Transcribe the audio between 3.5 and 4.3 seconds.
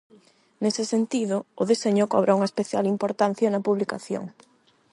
na publicación.